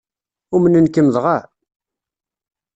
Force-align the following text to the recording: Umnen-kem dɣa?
Umnen-kem 0.55 1.07
dɣa? 1.15 1.37